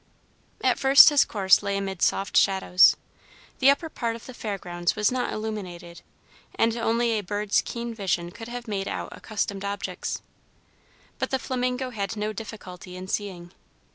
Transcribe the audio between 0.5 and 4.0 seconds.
At first his course lay amid soft shadows. The upper